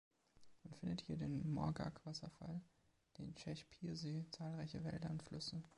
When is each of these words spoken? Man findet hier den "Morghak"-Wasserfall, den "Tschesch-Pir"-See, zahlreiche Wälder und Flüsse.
Man 0.63 0.73
findet 0.73 1.01
hier 1.01 1.15
den 1.15 1.47
"Morghak"-Wasserfall, 1.53 2.59
den 3.19 3.35
"Tschesch-Pir"-See, 3.35 4.25
zahlreiche 4.31 4.83
Wälder 4.83 5.11
und 5.11 5.21
Flüsse. 5.21 5.61